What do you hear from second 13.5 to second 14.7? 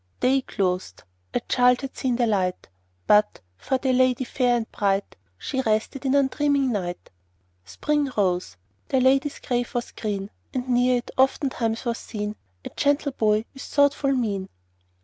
with thoughtful mien.